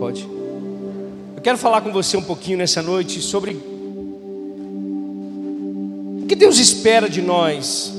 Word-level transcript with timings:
Pode. 0.00 0.26
Eu 1.36 1.42
quero 1.42 1.58
falar 1.58 1.82
com 1.82 1.92
você 1.92 2.16
um 2.16 2.22
pouquinho 2.22 2.56
nessa 2.56 2.80
noite 2.80 3.20
sobre 3.20 3.50
o 6.22 6.26
que 6.26 6.34
Deus 6.34 6.58
espera 6.58 7.06
de 7.06 7.20
nós 7.20 7.92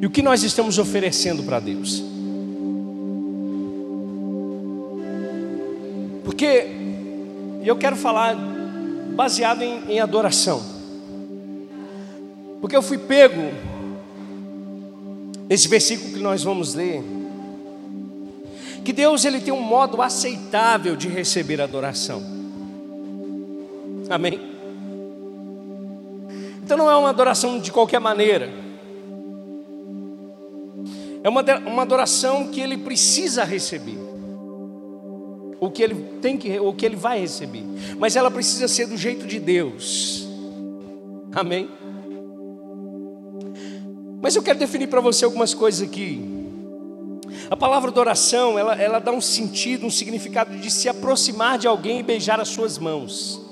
e 0.00 0.06
o 0.06 0.10
que 0.10 0.20
nós 0.20 0.42
estamos 0.42 0.80
oferecendo 0.80 1.44
para 1.44 1.60
Deus. 1.60 2.02
Porque 6.24 6.66
eu 7.64 7.76
quero 7.76 7.94
falar 7.94 8.34
baseado 9.14 9.62
em, 9.62 9.92
em 9.92 10.00
adoração. 10.00 10.60
Porque 12.60 12.74
eu 12.74 12.82
fui 12.82 12.98
pego, 12.98 13.42
esse 15.48 15.68
versículo 15.68 16.12
que 16.14 16.18
nós 16.18 16.42
vamos 16.42 16.74
ler, 16.74 17.00
que 18.84 18.92
Deus 18.92 19.24
ele 19.24 19.40
tem 19.40 19.52
um 19.52 19.60
modo 19.60 20.00
aceitável 20.00 20.96
de 20.96 21.08
receber 21.08 21.60
adoração. 21.60 22.22
Amém? 24.08 24.40
Então 26.62 26.76
não 26.76 26.90
é 26.90 26.96
uma 26.96 27.10
adoração 27.10 27.58
de 27.58 27.70
qualquer 27.70 28.00
maneira. 28.00 28.50
É 31.22 31.28
uma, 31.28 31.42
uma 31.66 31.82
adoração 31.82 32.48
que 32.48 32.60
ele 32.60 32.78
precisa 32.78 33.44
receber. 33.44 33.98
O 35.60 35.70
que 35.70 35.82
ele 35.82 35.94
tem 36.22 36.38
que, 36.38 36.58
o 36.58 36.72
que 36.72 36.86
ele 36.86 36.96
vai 36.96 37.20
receber. 37.20 37.64
Mas 37.98 38.16
ela 38.16 38.30
precisa 38.30 38.66
ser 38.66 38.86
do 38.86 38.96
jeito 38.96 39.26
de 39.26 39.38
Deus. 39.38 40.26
Amém? 41.32 41.68
Mas 44.22 44.34
eu 44.36 44.42
quero 44.42 44.58
definir 44.58 44.88
para 44.88 45.00
você 45.00 45.24
algumas 45.24 45.54
coisas 45.54 45.86
aqui. 45.86 46.39
A 47.50 47.56
palavra 47.56 47.90
adoração, 47.90 48.56
ela, 48.56 48.80
ela 48.80 49.00
dá 49.00 49.10
um 49.10 49.20
sentido, 49.20 49.84
um 49.84 49.90
significado 49.90 50.56
de 50.56 50.70
se 50.70 50.88
aproximar 50.88 51.58
de 51.58 51.66
alguém 51.66 51.98
e 51.98 52.02
beijar 52.04 52.38
as 52.38 52.48
suas 52.48 52.78
mãos. 52.78 53.44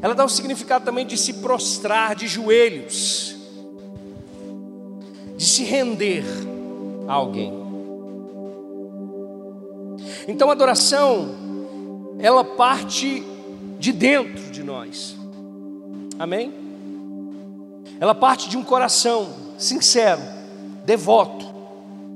Ela 0.00 0.14
dá 0.14 0.24
um 0.24 0.28
significado 0.28 0.84
também 0.84 1.04
de 1.04 1.18
se 1.18 1.34
prostrar 1.34 2.14
de 2.14 2.28
joelhos, 2.28 3.36
de 5.36 5.44
se 5.44 5.64
render 5.64 6.24
a 7.08 7.12
alguém. 7.12 7.52
Então 10.28 10.48
a 10.48 10.52
adoração, 10.52 11.34
ela 12.20 12.44
parte 12.44 13.24
de 13.80 13.92
dentro 13.92 14.50
de 14.52 14.62
nós. 14.62 15.16
Amém? 16.20 16.52
Ela 17.98 18.14
parte 18.14 18.48
de 18.48 18.56
um 18.56 18.62
coração 18.62 19.28
sincero, 19.58 20.41
devoto 20.84 21.52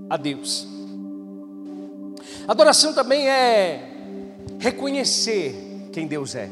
a 0.09 0.17
Deus. 0.17 0.67
Adoração 2.47 2.93
também 2.93 3.29
é 3.29 3.93
reconhecer 4.59 5.89
quem 5.93 6.07
Deus 6.07 6.35
é. 6.35 6.49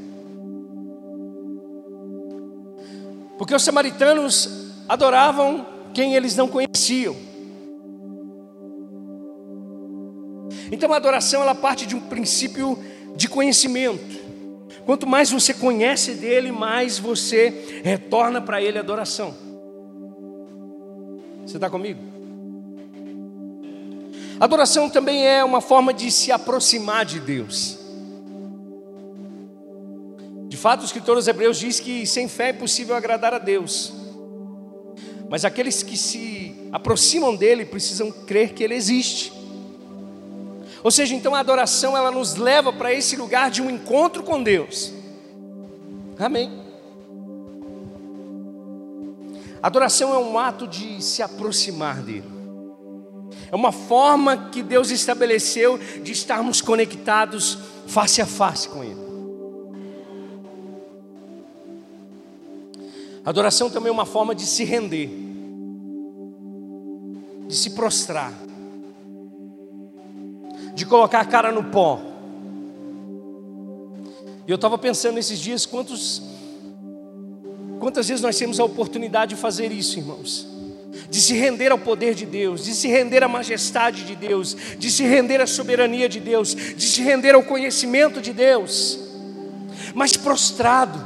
Porque 3.38 3.54
os 3.54 3.62
samaritanos 3.62 4.72
adoravam 4.88 5.66
quem 5.92 6.14
eles 6.14 6.36
não 6.36 6.48
conheciam. 6.48 7.16
Então 10.70 10.92
a 10.92 10.96
adoração 10.96 11.42
ela 11.42 11.54
parte 11.54 11.86
de 11.86 11.94
um 11.94 12.00
princípio 12.00 12.78
de 13.14 13.28
conhecimento. 13.28 14.24
Quanto 14.84 15.06
mais 15.06 15.30
você 15.30 15.54
conhece 15.54 16.14
dele, 16.14 16.52
mais 16.52 16.98
você 16.98 17.82
retorna 17.82 18.40
para 18.40 18.60
ele 18.60 18.78
adoração. 18.78 19.34
Você 21.46 21.56
está 21.56 21.68
comigo? 21.68 22.00
Adoração 24.40 24.90
também 24.90 25.26
é 25.26 25.44
uma 25.44 25.60
forma 25.60 25.94
de 25.94 26.10
se 26.10 26.32
aproximar 26.32 27.04
de 27.04 27.20
Deus. 27.20 27.78
De 30.48 30.56
fato, 30.56 30.82
o 30.82 30.84
escritor 30.84 31.16
dos 31.16 31.28
Hebreus 31.28 31.58
diz 31.58 31.80
que 31.80 32.06
sem 32.06 32.28
fé 32.28 32.48
é 32.48 32.52
possível 32.52 32.94
agradar 32.96 33.34
a 33.34 33.38
Deus. 33.38 33.92
Mas 35.28 35.44
aqueles 35.44 35.82
que 35.82 35.96
se 35.96 36.54
aproximam 36.72 37.34
dele 37.34 37.64
precisam 37.64 38.10
crer 38.10 38.52
que 38.52 38.62
ele 38.62 38.74
existe. 38.74 39.32
Ou 40.82 40.90
seja, 40.90 41.14
então 41.14 41.34
a 41.34 41.40
adoração 41.40 41.96
ela 41.96 42.10
nos 42.10 42.36
leva 42.36 42.72
para 42.72 42.92
esse 42.92 43.16
lugar 43.16 43.50
de 43.50 43.62
um 43.62 43.70
encontro 43.70 44.22
com 44.22 44.42
Deus. 44.42 44.92
Amém. 46.18 46.63
Adoração 49.64 50.12
é 50.12 50.18
um 50.18 50.38
ato 50.38 50.68
de 50.68 51.02
se 51.02 51.22
aproximar 51.22 52.02
dele. 52.02 52.28
É 53.50 53.56
uma 53.56 53.72
forma 53.72 54.50
que 54.50 54.62
Deus 54.62 54.90
estabeleceu 54.90 55.78
de 55.78 56.12
estarmos 56.12 56.60
conectados 56.60 57.58
face 57.86 58.20
a 58.20 58.26
face 58.26 58.68
com 58.68 58.84
Ele. 58.84 59.04
Adoração 63.24 63.70
também 63.70 63.88
é 63.88 63.92
uma 63.92 64.04
forma 64.04 64.34
de 64.34 64.44
se 64.44 64.64
render, 64.64 65.08
de 67.48 67.56
se 67.56 67.70
prostrar 67.70 68.44
de 70.74 70.84
colocar 70.84 71.20
a 71.20 71.24
cara 71.24 71.52
no 71.52 71.64
pó. 71.64 72.00
E 74.46 74.50
eu 74.50 74.56
estava 74.56 74.76
pensando 74.76 75.14
nesses 75.14 75.38
dias 75.38 75.64
quantos, 75.64 76.20
quantas 77.84 78.08
vezes 78.08 78.22
nós 78.22 78.38
temos 78.38 78.58
a 78.58 78.64
oportunidade 78.64 79.34
de 79.34 79.40
fazer 79.42 79.70
isso, 79.70 79.98
irmãos. 79.98 80.46
De 81.10 81.20
se 81.20 81.34
render 81.34 81.70
ao 81.70 81.78
poder 81.78 82.14
de 82.14 82.24
Deus, 82.24 82.64
de 82.64 82.74
se 82.74 82.88
render 82.88 83.22
à 83.22 83.28
majestade 83.28 84.04
de 84.04 84.16
Deus, 84.16 84.56
de 84.78 84.90
se 84.90 85.02
render 85.02 85.38
à 85.38 85.46
soberania 85.46 86.08
de 86.08 86.18
Deus, 86.18 86.54
de 86.54 86.82
se 86.82 87.02
render 87.02 87.34
ao 87.34 87.42
conhecimento 87.42 88.22
de 88.22 88.32
Deus, 88.32 88.98
mas 89.94 90.16
prostrado, 90.16 90.98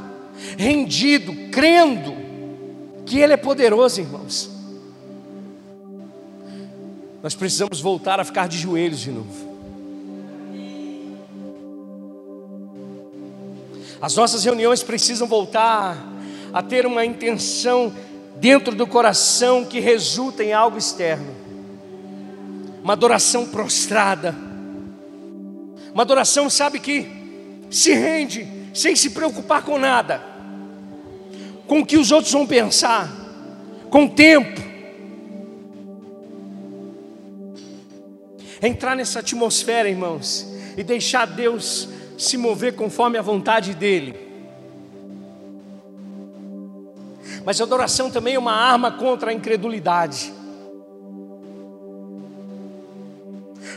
rendido, 0.57 1.49
crendo 1.51 2.15
que 3.05 3.19
Ele 3.19 3.33
é 3.33 3.37
poderoso, 3.37 3.99
irmãos. 3.99 4.49
Nós 7.21 7.35
precisamos 7.35 7.81
voltar 7.81 8.21
a 8.21 8.23
ficar 8.23 8.47
de 8.47 8.57
joelhos 8.57 9.01
de 9.01 9.11
novo. 9.11 9.49
As 14.01 14.15
nossas 14.15 14.45
reuniões 14.45 14.81
precisam 14.81 15.27
voltar 15.27 16.18
a 16.53 16.61
ter 16.61 16.85
uma 16.85 17.05
intenção 17.05 17.93
dentro 18.37 18.73
do 18.73 18.87
coração 18.87 19.65
que 19.65 19.79
resulta 19.79 20.43
em 20.43 20.53
algo 20.53 20.77
externo. 20.77 21.35
Uma 22.83 22.93
adoração 22.93 23.45
prostrada. 23.45 24.35
Uma 25.93 26.03
adoração, 26.03 26.49
sabe 26.49 26.79
que 26.79 27.07
se 27.69 27.93
rende 27.93 28.47
sem 28.73 28.95
se 28.95 29.09
preocupar 29.11 29.63
com 29.63 29.77
nada. 29.77 30.23
Com 31.67 31.81
o 31.81 31.85
que 31.85 31.97
os 31.97 32.11
outros 32.11 32.31
vão 32.31 32.47
pensar, 32.47 33.09
com 33.89 34.05
o 34.05 34.09
tempo. 34.09 34.61
Entrar 38.61 38.95
nessa 38.95 39.19
atmosfera, 39.19 39.87
irmãos, 39.89 40.47
e 40.75 40.83
deixar 40.83 41.25
Deus 41.25 41.89
se 42.17 42.37
mover 42.37 42.75
conforme 42.75 43.17
a 43.17 43.21
vontade 43.21 43.73
dEle. 43.73 44.28
Mas 47.49 47.59
adoração 47.59 48.11
também 48.11 48.35
é 48.35 48.37
uma 48.37 48.53
arma 48.53 48.91
contra 48.91 49.31
a 49.31 49.33
incredulidade. 49.33 50.31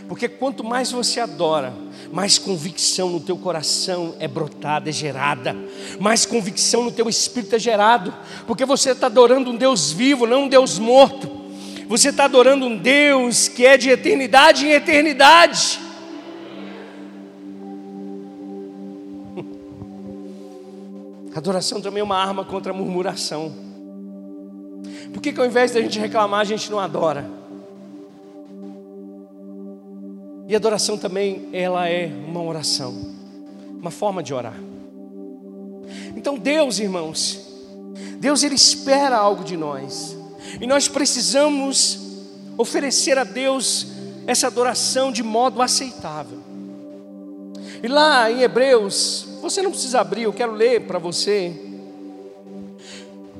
Porque 0.06 0.28
quanto 0.28 0.62
mais 0.62 0.92
você 0.92 1.20
adora, 1.20 1.72
mais 2.12 2.36
convicção 2.36 3.08
no 3.08 3.18
teu 3.18 3.38
coração 3.38 4.14
é 4.18 4.28
brotada, 4.28 4.90
é 4.90 4.92
gerada, 4.92 5.56
mais 5.98 6.26
convicção 6.26 6.84
no 6.84 6.92
teu 6.92 7.08
espírito 7.08 7.56
é 7.56 7.58
gerado, 7.58 8.12
porque 8.46 8.66
você 8.66 8.90
está 8.90 9.06
adorando 9.06 9.50
um 9.50 9.56
Deus 9.56 9.90
vivo, 9.90 10.26
não 10.26 10.42
um 10.42 10.48
Deus 10.48 10.78
morto. 10.78 11.30
Você 11.88 12.10
está 12.10 12.24
adorando 12.24 12.66
um 12.66 12.76
Deus 12.76 13.48
que 13.48 13.64
é 13.64 13.78
de 13.78 13.88
eternidade 13.88 14.66
em 14.66 14.72
eternidade. 14.72 15.80
Adoração 21.34 21.80
também 21.80 22.00
é 22.00 22.04
uma 22.04 22.16
arma 22.16 22.44
contra 22.44 22.72
a 22.72 22.74
murmuração. 22.74 23.52
Por 25.12 25.20
que, 25.20 25.32
que 25.32 25.40
ao 25.40 25.46
invés 25.46 25.72
da 25.72 25.80
gente 25.80 25.98
reclamar, 25.98 26.40
a 26.40 26.44
gente 26.44 26.70
não 26.70 26.78
adora? 26.78 27.28
E 30.46 30.54
adoração 30.54 30.98
também, 30.98 31.48
ela 31.52 31.88
é 31.88 32.06
uma 32.06 32.42
oração, 32.42 32.94
uma 33.80 33.90
forma 33.90 34.22
de 34.22 34.34
orar. 34.34 34.56
Então 36.16 36.36
Deus, 36.36 36.78
irmãos, 36.78 37.40
Deus 38.18 38.42
ele 38.42 38.54
espera 38.54 39.16
algo 39.16 39.44
de 39.44 39.56
nós. 39.56 40.16
E 40.60 40.66
nós 40.66 40.88
precisamos 40.88 41.98
oferecer 42.58 43.16
a 43.16 43.24
Deus 43.24 43.86
essa 44.26 44.48
adoração 44.48 45.10
de 45.10 45.22
modo 45.22 45.62
aceitável. 45.62 46.38
E 47.82 47.88
lá 47.88 48.30
em 48.30 48.42
Hebreus, 48.42 49.26
você 49.42 49.60
não 49.60 49.72
precisa 49.72 50.00
abrir, 50.00 50.22
eu 50.22 50.32
quero 50.32 50.52
ler 50.52 50.82
para 50.82 51.00
você. 51.00 51.52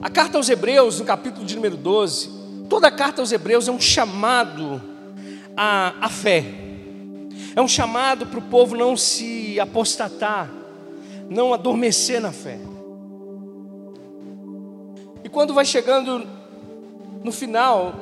A 0.02 0.10
carta 0.10 0.36
aos 0.36 0.48
Hebreus, 0.48 0.98
no 0.98 1.04
capítulo 1.04 1.46
de 1.46 1.54
número 1.54 1.76
12, 1.76 2.28
toda 2.68 2.88
a 2.88 2.90
carta 2.90 3.22
aos 3.22 3.30
Hebreus 3.30 3.68
é 3.68 3.70
um 3.70 3.80
chamado 3.80 4.82
a, 5.56 5.94
a 6.00 6.08
fé. 6.08 6.44
É 7.54 7.62
um 7.62 7.68
chamado 7.68 8.26
para 8.26 8.40
o 8.40 8.42
povo 8.42 8.76
não 8.76 8.96
se 8.96 9.60
apostatar, 9.60 10.50
não 11.30 11.54
adormecer 11.54 12.20
na 12.20 12.32
fé. 12.32 12.58
E 15.22 15.28
quando 15.28 15.54
vai 15.54 15.64
chegando 15.64 16.26
no 17.22 17.30
final 17.30 17.94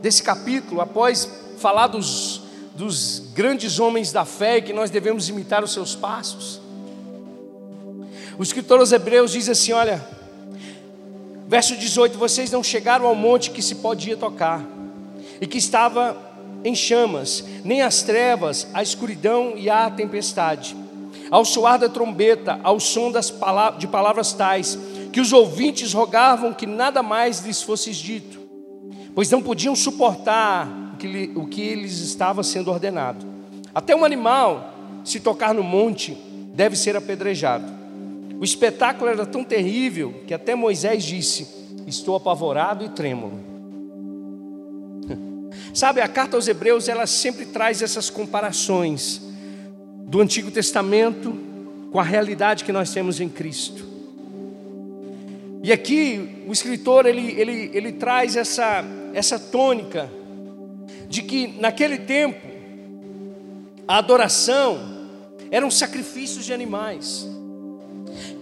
desse 0.00 0.22
capítulo, 0.22 0.80
após 0.80 1.28
falar 1.58 1.88
dos, 1.88 2.42
dos 2.76 3.32
grandes 3.34 3.80
homens 3.80 4.12
da 4.12 4.24
fé 4.24 4.60
que 4.60 4.72
nós 4.72 4.90
devemos 4.90 5.28
imitar 5.28 5.64
os 5.64 5.72
seus 5.72 5.96
passos, 5.96 6.61
o 8.38 8.42
escritor 8.42 8.80
aos 8.80 8.92
Hebreus 8.92 9.32
diz 9.32 9.48
assim: 9.48 9.72
Olha, 9.72 10.04
verso 11.46 11.76
18: 11.76 12.18
Vocês 12.18 12.50
não 12.50 12.62
chegaram 12.62 13.06
ao 13.06 13.14
monte 13.14 13.50
que 13.50 13.62
se 13.62 13.76
podia 13.76 14.16
tocar, 14.16 14.64
e 15.40 15.46
que 15.46 15.58
estava 15.58 16.16
em 16.64 16.74
chamas, 16.74 17.44
nem 17.64 17.82
as 17.82 18.02
trevas, 18.02 18.66
a 18.72 18.82
escuridão 18.82 19.54
e 19.56 19.68
a 19.68 19.90
tempestade. 19.90 20.76
Ao 21.30 21.44
soar 21.44 21.78
da 21.78 21.88
trombeta, 21.88 22.60
ao 22.62 22.78
som 22.78 23.10
das 23.10 23.32
de 23.78 23.86
palavras 23.86 24.32
tais, 24.32 24.78
que 25.12 25.20
os 25.20 25.32
ouvintes 25.32 25.92
rogavam 25.92 26.52
que 26.52 26.66
nada 26.66 27.02
mais 27.02 27.40
lhes 27.40 27.62
fosse 27.62 27.90
dito, 27.92 28.40
pois 29.14 29.30
não 29.30 29.42
podiam 29.42 29.74
suportar 29.74 30.68
o 30.94 30.96
que, 30.96 31.32
o 31.34 31.46
que 31.46 31.74
lhes 31.74 32.00
estava 32.00 32.42
sendo 32.42 32.70
ordenado. 32.70 33.26
Até 33.74 33.96
um 33.96 34.04
animal, 34.04 34.74
se 35.04 35.20
tocar 35.20 35.54
no 35.54 35.62
monte, 35.62 36.16
deve 36.54 36.76
ser 36.76 36.96
apedrejado. 36.96 37.81
O 38.42 38.44
espetáculo 38.44 39.08
era 39.08 39.24
tão 39.24 39.44
terrível 39.44 40.20
que 40.26 40.34
até 40.34 40.56
Moisés 40.56 41.04
disse: 41.04 41.46
Estou 41.86 42.16
apavorado 42.16 42.84
e 42.84 42.88
trêmulo. 42.88 43.38
Sabe, 45.72 46.00
a 46.00 46.08
carta 46.08 46.36
aos 46.36 46.48
Hebreus 46.48 46.88
ela 46.88 47.06
sempre 47.06 47.46
traz 47.46 47.82
essas 47.82 48.10
comparações 48.10 49.22
do 50.08 50.20
Antigo 50.20 50.50
Testamento 50.50 51.32
com 51.92 52.00
a 52.00 52.02
realidade 52.02 52.64
que 52.64 52.72
nós 52.72 52.92
temos 52.92 53.20
em 53.20 53.28
Cristo. 53.28 53.86
E 55.62 55.70
aqui 55.70 56.44
o 56.48 56.52
escritor 56.52 57.06
ele, 57.06 57.40
ele, 57.40 57.70
ele 57.72 57.92
traz 57.92 58.34
essa, 58.34 58.84
essa 59.14 59.38
tônica 59.38 60.10
de 61.08 61.22
que 61.22 61.46
naquele 61.60 61.98
tempo 61.98 62.44
a 63.86 63.98
adoração 63.98 64.80
eram 65.48 65.70
sacrifícios 65.70 66.44
de 66.44 66.52
animais 66.52 67.30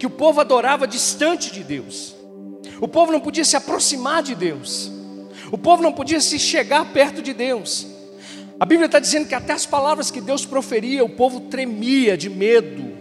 que 0.01 0.07
o 0.07 0.09
povo 0.09 0.41
adorava 0.41 0.87
distante 0.87 1.51
de 1.51 1.63
Deus. 1.63 2.15
O 2.79 2.87
povo 2.87 3.11
não 3.11 3.19
podia 3.19 3.45
se 3.45 3.55
aproximar 3.55 4.23
de 4.23 4.33
Deus. 4.33 4.91
O 5.51 5.59
povo 5.59 5.83
não 5.83 5.93
podia 5.93 6.19
se 6.19 6.39
chegar 6.39 6.91
perto 6.91 7.21
de 7.21 7.35
Deus. 7.35 7.85
A 8.59 8.65
Bíblia 8.65 8.87
está 8.87 8.97
dizendo 8.97 9.27
que 9.27 9.35
até 9.35 9.53
as 9.53 9.67
palavras 9.67 10.09
que 10.09 10.19
Deus 10.19 10.43
proferia, 10.43 11.05
o 11.05 11.09
povo 11.09 11.41
tremia 11.41 12.17
de 12.17 12.31
medo. 12.31 12.97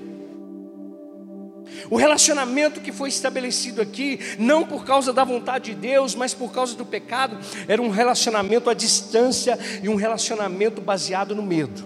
O 1.88 1.96
relacionamento 1.96 2.82
que 2.82 2.92
foi 2.92 3.08
estabelecido 3.08 3.80
aqui, 3.80 4.20
não 4.38 4.66
por 4.66 4.84
causa 4.84 5.10
da 5.10 5.24
vontade 5.24 5.74
de 5.74 5.80
Deus, 5.80 6.14
mas 6.14 6.34
por 6.34 6.52
causa 6.52 6.76
do 6.76 6.84
pecado, 6.84 7.38
era 7.66 7.80
um 7.80 7.88
relacionamento 7.88 8.68
à 8.68 8.74
distância 8.74 9.58
e 9.82 9.88
um 9.88 9.94
relacionamento 9.94 10.82
baseado 10.82 11.34
no 11.34 11.42
medo, 11.42 11.82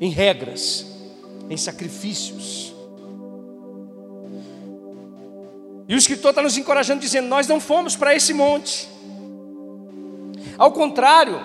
em 0.00 0.10
regras, 0.10 0.86
em 1.50 1.56
sacrifícios. 1.56 2.77
E 5.88 5.94
o 5.94 5.98
escritor 5.98 6.30
está 6.30 6.42
nos 6.42 6.58
encorajando, 6.58 7.00
dizendo: 7.00 7.28
Nós 7.28 7.48
não 7.48 7.58
fomos 7.58 7.96
para 7.96 8.14
esse 8.14 8.34
monte. 8.34 8.86
Ao 10.58 10.70
contrário, 10.70 11.40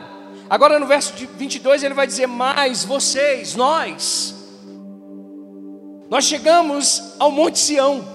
agora 0.49 0.77
no 0.77 0.85
verso 0.85 1.13
22 1.37 1.81
ele 1.81 1.93
vai 1.93 2.05
dizer: 2.05 2.27
Mas 2.27 2.83
vocês, 2.83 3.55
nós, 3.55 4.35
nós 6.09 6.25
chegamos 6.25 7.15
ao 7.17 7.31
Monte 7.31 7.57
Sião, 7.57 8.05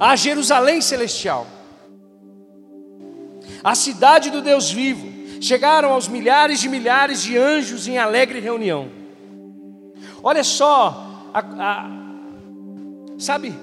a 0.00 0.16
Jerusalém 0.16 0.80
celestial, 0.80 1.46
a 3.62 3.76
cidade 3.76 4.30
do 4.30 4.42
Deus 4.42 4.68
vivo. 4.68 5.16
Chegaram 5.40 5.92
aos 5.92 6.08
milhares 6.08 6.58
de 6.58 6.68
milhares 6.68 7.22
de 7.22 7.38
anjos 7.38 7.86
em 7.86 7.96
alegre 7.96 8.40
reunião. 8.40 8.90
Olha 10.20 10.42
só, 10.42 11.30
a, 11.32 11.38
a, 11.38 11.90
sabe, 13.16 13.54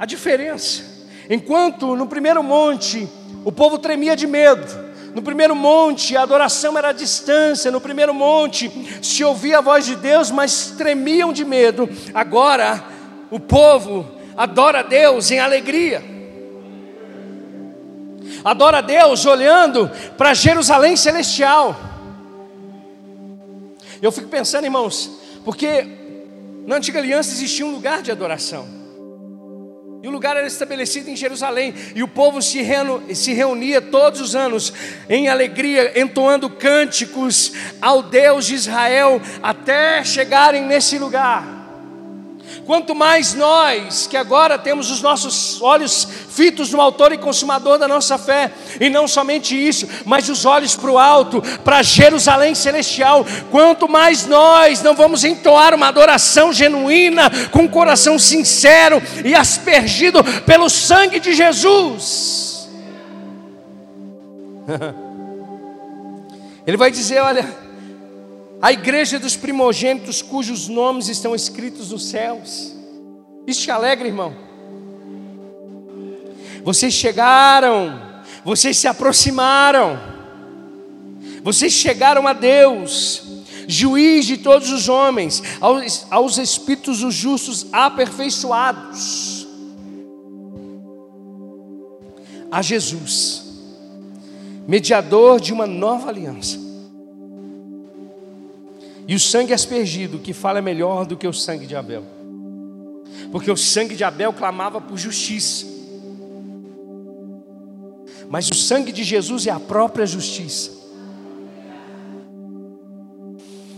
a 0.00 0.06
diferença. 0.06 0.82
Enquanto 1.28 1.94
no 1.94 2.06
primeiro 2.06 2.42
monte 2.42 3.06
o 3.44 3.52
povo 3.52 3.78
tremia 3.78 4.16
de 4.16 4.26
medo, 4.26 4.66
no 5.14 5.20
primeiro 5.20 5.54
monte 5.54 6.16
a 6.16 6.22
adoração 6.22 6.78
era 6.78 6.88
à 6.88 6.92
distância, 6.92 7.70
no 7.70 7.82
primeiro 7.82 8.14
monte 8.14 8.72
se 9.02 9.22
ouvia 9.22 9.58
a 9.58 9.60
voz 9.60 9.84
de 9.84 9.96
Deus, 9.96 10.30
mas 10.30 10.72
tremiam 10.78 11.34
de 11.34 11.44
medo. 11.44 11.86
Agora 12.14 12.82
o 13.30 13.38
povo 13.38 14.10
adora 14.34 14.80
a 14.80 14.82
Deus 14.82 15.30
em 15.30 15.38
alegria. 15.38 16.02
Adora 18.42 18.78
a 18.78 18.80
Deus 18.80 19.26
olhando 19.26 19.90
para 20.16 20.32
Jerusalém 20.32 20.96
celestial. 20.96 21.78
Eu 24.00 24.10
fico 24.10 24.28
pensando, 24.28 24.64
irmãos, 24.64 25.10
porque 25.44 25.86
na 26.66 26.76
antiga 26.76 27.00
aliança 27.00 27.32
existia 27.32 27.66
um 27.66 27.72
lugar 27.72 28.00
de 28.00 28.10
adoração. 28.10 28.79
E 30.02 30.08
o 30.08 30.10
lugar 30.10 30.34
era 30.34 30.46
estabelecido 30.46 31.10
em 31.10 31.16
Jerusalém, 31.16 31.74
e 31.94 32.02
o 32.02 32.08
povo 32.08 32.40
se, 32.40 32.60
se 33.14 33.32
reunia 33.34 33.82
todos 33.82 34.20
os 34.20 34.34
anos 34.34 34.72
em 35.10 35.28
alegria, 35.28 36.00
entoando 36.00 36.48
cânticos 36.48 37.52
ao 37.82 38.02
Deus 38.02 38.46
de 38.46 38.54
Israel, 38.54 39.20
até 39.42 40.02
chegarem 40.02 40.64
nesse 40.64 40.98
lugar. 40.98 41.60
Quanto 42.64 42.94
mais 42.94 43.34
nós, 43.34 44.06
que 44.06 44.16
agora 44.16 44.58
temos 44.58 44.90
os 44.90 45.02
nossos 45.02 45.60
olhos 45.60 46.08
fitos 46.40 46.72
no 46.72 46.80
Autor 46.80 47.12
e 47.12 47.18
Consumador 47.18 47.76
da 47.76 47.86
nossa 47.86 48.16
fé, 48.16 48.50
e 48.80 48.88
não 48.88 49.06
somente 49.06 49.54
isso, 49.54 49.86
mas 50.06 50.26
os 50.30 50.46
olhos 50.46 50.74
para 50.74 50.90
o 50.90 50.96
alto, 50.96 51.42
para 51.62 51.82
Jerusalém 51.82 52.54
celestial, 52.54 53.26
quanto 53.50 53.86
mais 53.86 54.24
nós 54.24 54.82
não 54.82 54.96
vamos 54.96 55.22
entoar 55.22 55.74
uma 55.74 55.88
adoração 55.88 56.50
genuína, 56.50 57.30
com 57.50 57.64
um 57.64 57.68
coração 57.68 58.18
sincero 58.18 59.02
e 59.22 59.34
aspergido 59.34 60.24
pelo 60.46 60.70
sangue 60.70 61.20
de 61.20 61.34
Jesus. 61.34 62.70
Ele 66.66 66.78
vai 66.78 66.90
dizer: 66.90 67.20
olha 67.20 67.46
a 68.62 68.72
igreja 68.72 69.18
dos 69.18 69.36
primogênitos 69.36 70.22
cujos 70.22 70.68
nomes 70.68 71.08
estão 71.08 71.34
escritos 71.34 71.90
nos 71.90 72.08
céus. 72.08 72.74
Isso 73.46 73.60
te 73.60 73.70
alegra, 73.70 74.08
irmão? 74.08 74.49
Vocês 76.64 76.92
chegaram, 76.92 78.00
vocês 78.44 78.76
se 78.76 78.86
aproximaram, 78.86 79.98
vocês 81.42 81.72
chegaram 81.72 82.26
a 82.26 82.32
Deus, 82.32 83.22
juiz 83.66 84.26
de 84.26 84.36
todos 84.38 84.70
os 84.70 84.88
homens, 84.88 85.42
aos, 85.60 86.06
aos 86.10 86.38
espíritos 86.38 87.00
dos 87.00 87.14
justos 87.14 87.66
aperfeiçoados, 87.72 89.46
a 92.50 92.60
Jesus, 92.62 93.42
mediador 94.66 95.40
de 95.40 95.52
uma 95.52 95.66
nova 95.66 96.08
aliança 96.08 96.70
e 99.10 99.14
o 99.16 99.18
sangue 99.18 99.52
aspergido, 99.52 100.20
que 100.20 100.32
fala 100.32 100.62
melhor 100.62 101.04
do 101.04 101.16
que 101.16 101.26
o 101.26 101.32
sangue 101.32 101.66
de 101.66 101.74
Abel. 101.74 102.04
Porque 103.32 103.50
o 103.50 103.56
sangue 103.56 103.96
de 103.96 104.04
Abel 104.04 104.32
clamava 104.32 104.80
por 104.80 104.96
justiça. 104.96 105.66
Mas 108.30 108.48
o 108.48 108.54
sangue 108.54 108.92
de 108.92 109.02
Jesus 109.02 109.46
é 109.46 109.50
a 109.50 109.58
própria 109.58 110.06
justiça. 110.06 110.70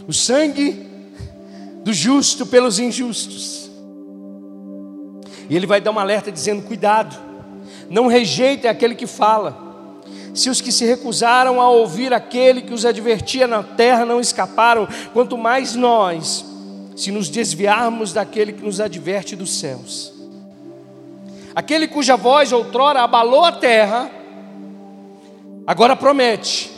O 0.06 0.12
sangue 0.12 0.86
do 1.82 1.92
justo 1.92 2.46
pelos 2.46 2.78
injustos. 2.78 3.70
E 5.48 5.56
ele 5.56 5.66
vai 5.66 5.80
dar 5.80 5.90
um 5.90 5.98
alerta 5.98 6.30
dizendo: 6.30 6.62
cuidado, 6.62 7.16
não 7.88 8.06
rejeite 8.06 8.68
aquele 8.68 8.94
que 8.94 9.06
fala 9.06 9.72
se 10.34 10.48
os 10.48 10.60
que 10.60 10.72
se 10.72 10.84
recusaram 10.84 11.60
a 11.60 11.68
ouvir 11.68 12.12
aquele 12.12 12.62
que 12.62 12.72
os 12.72 12.86
advertia 12.86 13.46
na 13.46 13.62
terra 13.62 14.04
não 14.04 14.20
escaparam, 14.20 14.88
quanto 15.12 15.36
mais 15.36 15.74
nós, 15.74 16.44
se 16.96 17.10
nos 17.10 17.28
desviarmos 17.28 18.12
daquele 18.12 18.52
que 18.52 18.64
nos 18.64 18.80
adverte 18.80 19.36
dos 19.36 19.58
céus. 19.58 20.12
Aquele 21.54 21.86
cuja 21.86 22.16
voz 22.16 22.50
outrora 22.50 23.02
abalou 23.02 23.44
a 23.44 23.52
terra, 23.52 24.10
agora 25.66 25.96
promete: 25.96 26.70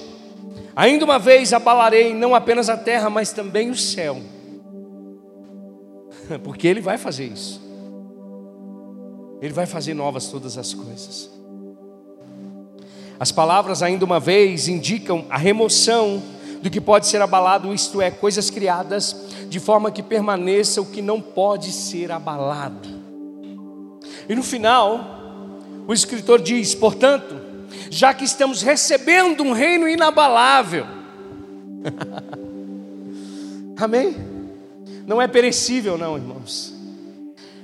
ainda 0.74 1.04
uma 1.04 1.18
vez 1.18 1.52
abalarei 1.52 2.14
não 2.14 2.34
apenas 2.34 2.68
a 2.68 2.76
terra, 2.76 3.10
mas 3.10 3.32
também 3.32 3.70
o 3.70 3.76
céu. 3.76 4.20
Porque 6.42 6.66
Ele 6.66 6.80
vai 6.80 6.98
fazer 6.98 7.26
isso. 7.26 7.62
Ele 9.40 9.52
vai 9.52 9.66
fazer 9.66 9.94
novas 9.94 10.28
todas 10.28 10.56
as 10.56 10.72
coisas. 10.72 11.30
As 13.18 13.30
palavras, 13.30 13.82
ainda 13.82 14.04
uma 14.04 14.18
vez, 14.18 14.68
indicam 14.68 15.26
a 15.30 15.36
remoção 15.38 16.22
do 16.60 16.70
que 16.70 16.80
pode 16.80 17.06
ser 17.06 17.20
abalado, 17.20 17.72
isto 17.74 18.00
é, 18.00 18.10
coisas 18.10 18.48
criadas 18.48 19.14
de 19.48 19.60
forma 19.60 19.90
que 19.90 20.02
permaneça 20.02 20.80
o 20.80 20.86
que 20.86 21.02
não 21.02 21.20
pode 21.20 21.70
ser 21.70 22.10
abalado. 22.10 22.88
E 24.28 24.34
no 24.34 24.42
final, 24.42 24.98
o 25.86 25.92
escritor 25.92 26.40
diz: 26.40 26.74
portanto, 26.74 27.43
já 27.90 28.12
que 28.12 28.24
estamos 28.24 28.62
recebendo 28.62 29.42
um 29.42 29.52
reino 29.52 29.88
inabalável, 29.88 30.86
amém? 33.76 34.14
Não 35.06 35.20
é 35.20 35.28
perecível, 35.28 35.98
não, 35.98 36.16
irmãos. 36.16 36.74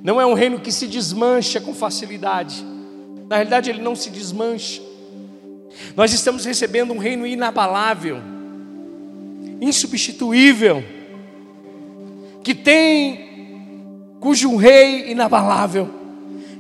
Não 0.03 0.21
é 0.21 0.27
um 0.27 0.35
reino 0.35 0.61
que 0.61 0.73
se 0.73 0.87
desmancha 0.87 1.61
com 1.61 1.75
facilidade. 1.75 2.65
Na 3.29 3.37
realidade, 3.37 3.71
ele 3.71 3.83
não 3.83 3.95
se 3.95 4.11
desmancha. 4.11 4.83
Nós 5.97 6.13
estamos 6.13 6.45
recebendo 6.45 6.93
um 6.93 6.99
reino 6.99 7.27
inabalável, 7.27 8.19
insubstituível, 9.61 10.83
que 12.43 12.55
tem, 12.55 13.65
cujo 14.21 14.57
rei 14.57 15.11
inabalável, 15.11 15.89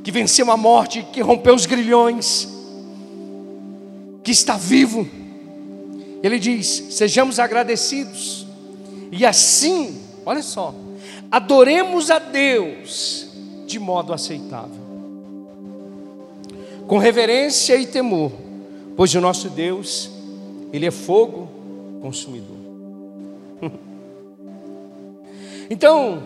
que 0.02 0.10
venceu 0.10 0.50
a 0.50 0.56
morte, 0.56 1.06
que 1.12 1.20
rompeu 1.20 1.54
os 1.54 1.66
grilhões, 1.66 2.48
que 4.22 4.30
está 4.30 4.56
vivo. 4.56 5.06
Ele 6.22 6.38
diz: 6.38 6.66
sejamos 6.90 7.38
agradecidos, 7.38 8.46
e 9.10 9.24
assim, 9.24 10.00
olha 10.24 10.42
só, 10.42 10.74
adoremos 11.30 12.10
a 12.10 12.18
Deus 12.18 13.28
de 13.66 13.78
modo 13.78 14.12
aceitável, 14.12 14.80
com 16.86 16.98
reverência 16.98 17.76
e 17.76 17.86
temor, 17.86 18.32
pois 18.96 19.14
o 19.14 19.20
nosso 19.20 19.48
Deus, 19.48 20.10
Ele 20.72 20.86
é 20.86 20.90
fogo 20.90 21.48
consumidor. 22.00 22.56
Então, 25.72 26.20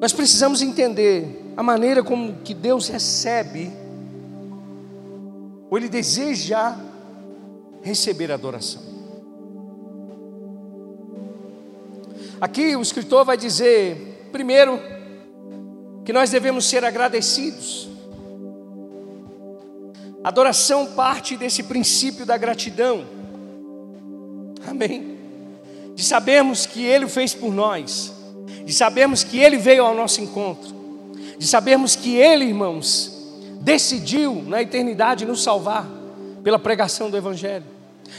nós 0.00 0.14
precisamos 0.14 0.62
entender 0.62 1.52
a 1.54 1.62
maneira 1.62 2.02
como 2.02 2.36
que 2.44 2.54
Deus 2.54 2.88
recebe, 2.88 3.70
ou 5.70 5.76
Ele 5.76 5.88
deseja 5.88 6.76
receber 7.82 8.32
adoração. 8.32 8.82
Aqui 12.40 12.76
o 12.76 12.82
escritor 12.82 13.24
vai 13.24 13.36
dizer, 13.36 14.28
primeiro, 14.30 14.78
que 16.04 16.12
nós 16.12 16.30
devemos 16.30 16.66
ser 16.66 16.84
agradecidos. 16.84 17.88
Adoração 20.22 20.86
parte 20.94 21.36
desse 21.36 21.62
princípio 21.64 22.24
da 22.24 22.36
gratidão. 22.36 23.04
Amém. 24.66 25.18
De 25.94 26.04
sabermos 26.04 26.64
que 26.64 26.84
Ele 26.84 27.08
fez 27.08 27.34
por 27.34 27.52
nós, 27.52 28.12
de 28.64 28.72
sabermos 28.72 29.24
que 29.24 29.38
Ele 29.38 29.56
veio 29.56 29.84
ao 29.84 29.94
nosso 29.94 30.20
encontro, 30.20 30.74
de 31.36 31.46
sabermos 31.46 31.96
que 31.96 32.16
Ele, 32.16 32.44
irmãos, 32.44 33.17
decidiu 33.68 34.42
na 34.46 34.62
eternidade 34.62 35.26
nos 35.26 35.42
salvar 35.42 35.86
pela 36.42 36.58
pregação 36.58 37.10
do 37.10 37.18
Evangelho, 37.18 37.66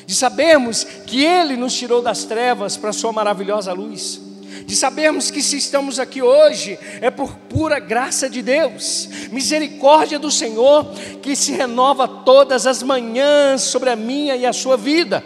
de 0.06 0.13
sabermos 0.13 0.84
que 0.84 1.25
Ele 1.25 1.58
nos 1.58 1.74
tirou 1.74 2.03
das 2.03 2.24
trevas 2.24 2.77
para 2.77 2.91
a 2.91 2.94
Sua 2.94 3.12
maravilhosa 3.12 3.74
luz, 3.74 4.22
de 4.68 4.75
sabermos 4.75 5.32
que 5.32 5.41
se 5.41 5.58
estamos 5.58 5.98
aqui 5.98 6.22
hoje 6.22 6.77
é 7.01 7.10
por 7.10 7.36
pura 7.36 7.79
graça 7.79 8.29
de 8.29 8.44
Deus, 8.44 9.10
misericórdia 9.32 10.20
do 10.20 10.29
Senhor 10.29 10.86
que 11.24 11.36
se 11.36 11.51
renova 11.53 12.08
todas 12.08 12.68
as 12.68 12.84
manhãs 12.84 13.62
sobre 13.62 13.89
a 13.89 13.96
minha 13.96 14.36
e 14.36 14.46
a 14.46 14.53
sua 14.53 14.77
vida. 14.77 15.24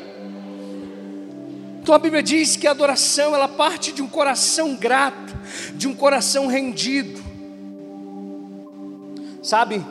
Então 1.81 1.93
a 1.93 1.99
Bíblia 1.99 2.23
diz 2.23 2.55
que 2.55 2.65
a 2.65 2.71
adoração 2.71 3.35
ela 3.35 3.49
parte 3.49 3.91
de 3.91 4.01
um 4.01 4.07
coração 4.07 4.73
grato, 4.73 5.35
de 5.75 5.85
um 5.85 5.93
coração 5.93 6.47
rendido. 6.47 7.21
Sabe? 9.41 9.83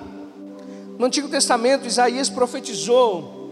No 0.99 1.07
Antigo 1.07 1.29
Testamento 1.29 1.87
Isaías 1.87 2.29
profetizou 2.29 3.43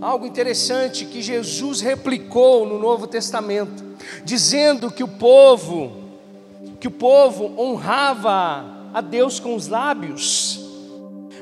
algo 0.00 0.26
interessante 0.26 1.06
que 1.06 1.22
Jesus 1.22 1.80
replicou 1.80 2.66
no 2.66 2.78
Novo 2.78 3.06
Testamento, 3.06 3.82
dizendo 4.24 4.90
que 4.90 5.02
o 5.02 5.08
povo, 5.08 5.92
que 6.80 6.88
o 6.88 6.90
povo 6.90 7.54
honrava 7.58 8.88
a 8.92 9.00
Deus 9.00 9.40
com 9.40 9.54
os 9.54 9.68
lábios, 9.68 10.60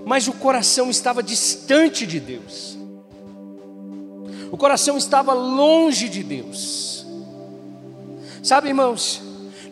mas 0.05 0.29
o 0.29 0.33
coração 0.33 0.91
estava 0.91 1.23
distante 1.23 2.07
de 2.07 2.21
Deus. 2.21 2.79
O 4.51 4.57
coração 4.57 4.97
estava 4.97 5.33
longe 5.33 6.09
de 6.09 6.23
Deus. 6.23 7.07
Sabe, 8.43 8.69
irmãos, 8.69 9.23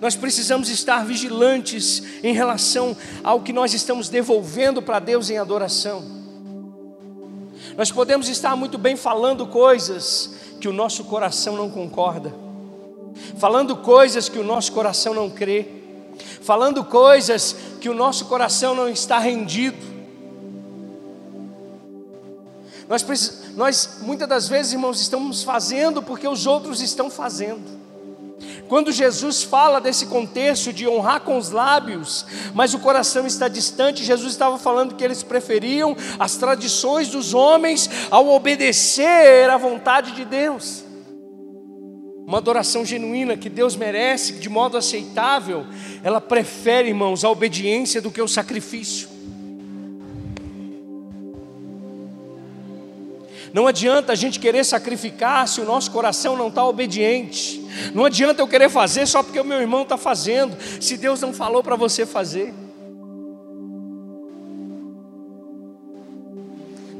nós 0.00 0.16
precisamos 0.16 0.70
estar 0.70 1.04
vigilantes 1.04 2.02
em 2.22 2.32
relação 2.32 2.96
ao 3.22 3.40
que 3.42 3.52
nós 3.52 3.74
estamos 3.74 4.08
devolvendo 4.08 4.80
para 4.80 4.98
Deus 4.98 5.28
em 5.28 5.36
adoração. 5.36 6.02
Nós 7.76 7.92
podemos 7.92 8.28
estar 8.28 8.56
muito 8.56 8.78
bem 8.78 8.96
falando 8.96 9.46
coisas 9.46 10.34
que 10.58 10.68
o 10.68 10.72
nosso 10.72 11.04
coração 11.04 11.54
não 11.54 11.70
concorda, 11.70 12.34
falando 13.38 13.76
coisas 13.76 14.28
que 14.28 14.38
o 14.38 14.44
nosso 14.44 14.72
coração 14.72 15.12
não 15.12 15.28
crê, 15.28 15.66
falando 16.40 16.82
coisas 16.82 17.54
que 17.78 17.88
o 17.88 17.94
nosso 17.94 18.24
coração 18.24 18.74
não 18.74 18.88
está 18.88 19.18
rendido. 19.18 19.90
Nós, 22.88 23.04
nós 23.54 23.98
muitas 24.00 24.28
das 24.28 24.48
vezes, 24.48 24.72
irmãos, 24.72 25.00
estamos 25.00 25.42
fazendo 25.42 26.02
porque 26.02 26.26
os 26.26 26.46
outros 26.46 26.80
estão 26.80 27.10
fazendo. 27.10 27.79
Quando 28.70 28.92
Jesus 28.92 29.42
fala 29.42 29.80
desse 29.80 30.06
contexto 30.06 30.72
de 30.72 30.86
honrar 30.86 31.22
com 31.22 31.36
os 31.36 31.50
lábios, 31.50 32.24
mas 32.54 32.72
o 32.72 32.78
coração 32.78 33.26
está 33.26 33.48
distante, 33.48 34.04
Jesus 34.04 34.30
estava 34.30 34.56
falando 34.58 34.94
que 34.94 35.02
eles 35.02 35.24
preferiam 35.24 35.96
as 36.20 36.36
tradições 36.36 37.08
dos 37.08 37.34
homens 37.34 37.90
ao 38.12 38.28
obedecer 38.28 39.50
à 39.50 39.56
vontade 39.56 40.12
de 40.12 40.24
Deus. 40.24 40.84
Uma 42.24 42.38
adoração 42.38 42.84
genuína 42.84 43.36
que 43.36 43.48
Deus 43.48 43.74
merece, 43.74 44.34
de 44.34 44.48
modo 44.48 44.76
aceitável, 44.76 45.66
ela 46.04 46.20
prefere, 46.20 46.90
irmãos, 46.90 47.24
a 47.24 47.28
obediência 47.28 48.00
do 48.00 48.08
que 48.08 48.22
o 48.22 48.28
sacrifício. 48.28 49.08
Não 53.52 53.66
adianta 53.66 54.12
a 54.12 54.14
gente 54.14 54.38
querer 54.38 54.64
sacrificar 54.64 55.46
se 55.48 55.60
o 55.60 55.64
nosso 55.64 55.90
coração 55.90 56.36
não 56.36 56.48
está 56.48 56.64
obediente. 56.64 57.64
Não 57.94 58.04
adianta 58.04 58.40
eu 58.40 58.48
querer 58.48 58.68
fazer 58.68 59.06
só 59.06 59.22
porque 59.22 59.40
o 59.40 59.44
meu 59.44 59.60
irmão 59.60 59.82
está 59.82 59.96
fazendo, 59.96 60.56
se 60.80 60.96
Deus 60.96 61.20
não 61.20 61.32
falou 61.32 61.62
para 61.62 61.76
você 61.76 62.06
fazer. 62.06 62.54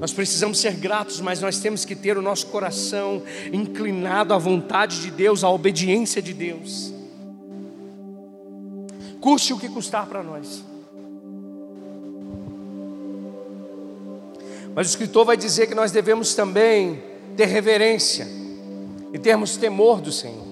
Nós 0.01 0.13
precisamos 0.13 0.59
ser 0.59 0.77
gratos, 0.77 1.21
mas 1.21 1.41
nós 1.41 1.59
temos 1.59 1.85
que 1.85 1.95
ter 1.95 2.17
o 2.17 2.23
nosso 2.23 2.47
coração 2.47 3.23
inclinado 3.53 4.33
à 4.33 4.39
vontade 4.39 5.03
de 5.03 5.11
Deus, 5.11 5.45
à 5.45 5.51
obediência 5.51 6.23
de 6.23 6.33
Deus. 6.33 6.93
Custe 9.21 9.53
o 9.53 9.59
que 9.59 9.69
custar 9.69 10.07
para 10.07 10.23
nós. 10.23 10.70
Mas 14.75 14.87
o 14.87 14.91
escritor 14.91 15.25
vai 15.25 15.37
dizer 15.37 15.67
que 15.67 15.75
nós 15.75 15.91
devemos 15.91 16.35
também 16.35 17.03
ter 17.37 17.47
reverência 17.47 18.27
e 19.13 19.19
termos 19.19 19.57
temor 19.57 20.01
do 20.01 20.13
Senhor. 20.13 20.51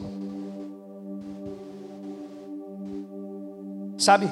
Sabe, 3.97 4.29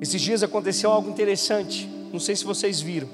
esses 0.00 0.20
dias 0.20 0.42
aconteceu 0.42 0.90
algo 0.90 1.10
interessante, 1.10 1.88
não 2.12 2.20
sei 2.20 2.36
se 2.36 2.44
vocês 2.44 2.80
viram. 2.80 3.08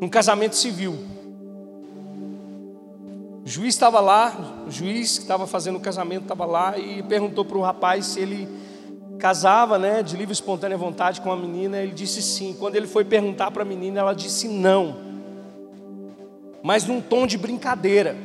Um 0.00 0.08
casamento 0.08 0.56
civil. 0.56 0.98
O 3.44 3.48
juiz 3.48 3.74
estava 3.74 4.00
lá, 4.00 4.64
o 4.66 4.70
juiz 4.70 5.18
que 5.18 5.22
estava 5.22 5.46
fazendo 5.46 5.76
o 5.76 5.80
casamento 5.80 6.22
estava 6.22 6.44
lá 6.44 6.78
e 6.78 7.02
perguntou 7.02 7.44
para 7.44 7.58
o 7.58 7.60
rapaz 7.60 8.06
se 8.06 8.20
ele 8.20 8.48
casava, 9.22 9.78
né, 9.78 10.02
de 10.02 10.16
livre 10.16 10.32
e 10.32 10.34
espontânea 10.34 10.76
vontade 10.76 11.20
com 11.20 11.30
a 11.30 11.36
menina, 11.36 11.78
ele 11.78 11.92
disse 11.92 12.20
sim. 12.20 12.56
Quando 12.58 12.74
ele 12.74 12.88
foi 12.88 13.04
perguntar 13.04 13.52
para 13.52 13.62
a 13.62 13.64
menina, 13.64 14.00
ela 14.00 14.14
disse 14.14 14.48
não. 14.48 14.96
Mas 16.60 16.84
num 16.86 17.00
tom 17.00 17.24
de 17.24 17.38
brincadeira. 17.38 18.16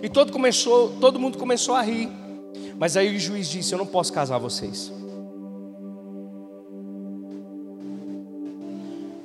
E 0.00 0.08
todo 0.08 0.30
começou, 0.30 0.90
todo 1.00 1.18
mundo 1.18 1.36
começou 1.36 1.74
a 1.74 1.82
rir. 1.82 2.08
Mas 2.78 2.96
aí 2.96 3.16
o 3.16 3.18
juiz 3.18 3.48
disse: 3.48 3.72
"Eu 3.72 3.78
não 3.78 3.86
posso 3.86 4.12
casar 4.12 4.38
vocês". 4.38 4.92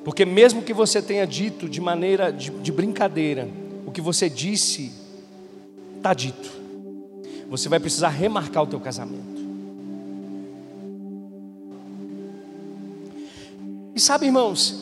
Porque 0.03 0.25
mesmo 0.25 0.63
que 0.63 0.73
você 0.73 0.99
tenha 0.99 1.27
dito 1.27 1.69
de 1.69 1.79
maneira 1.79 2.33
de, 2.33 2.49
de 2.49 2.71
brincadeira, 2.71 3.47
o 3.85 3.91
que 3.91 4.01
você 4.01 4.27
disse 4.27 4.91
está 5.97 6.11
dito. 6.11 6.49
Você 7.51 7.69
vai 7.69 7.79
precisar 7.79 8.09
remarcar 8.09 8.63
o 8.63 8.67
teu 8.67 8.79
casamento. 8.79 9.30
Sabe, 14.01 14.25
irmãos, 14.25 14.73